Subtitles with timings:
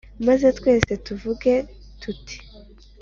[0.27, 1.53] maze twese tuvuge
[2.01, 2.35] tuti